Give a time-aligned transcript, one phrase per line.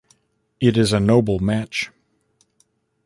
[0.59, 1.91] It is a noble match.